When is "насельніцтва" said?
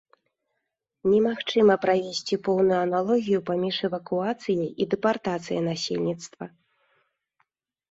5.71-6.45